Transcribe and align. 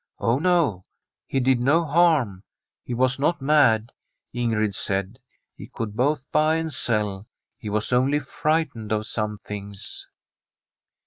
Oh 0.17 0.39
no, 0.39 0.85
he 1.27 1.39
did 1.39 1.59
no 1.59 1.85
harm. 1.85 2.41
He 2.83 2.91
was 2.95 3.19
not 3.19 3.39
mad, 3.39 3.91
Ingrid 4.33 4.73
said; 4.73 5.19
he 5.55 5.67
could 5.67 5.95
both 5.95 6.25
buy 6.31 6.55
and 6.55 6.73
sell. 6.73 7.27
He 7.59 7.69
was 7.69 7.93
only 7.93 8.19
frightened 8.19 8.91
of 8.91 9.05
some 9.05 9.37
things. 9.37 10.07